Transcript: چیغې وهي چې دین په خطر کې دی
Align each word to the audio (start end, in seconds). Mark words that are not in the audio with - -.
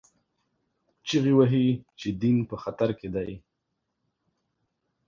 چیغې 1.07 1.33
وهي 1.37 1.67
چې 1.99 2.07
دین 2.21 2.37
په 2.49 2.55
خطر 2.63 2.89
کې 2.99 3.07
دی 3.15 3.31